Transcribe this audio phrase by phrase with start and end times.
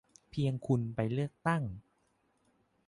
[0.29, 1.63] เพียงคุณไปเลือกตั้ง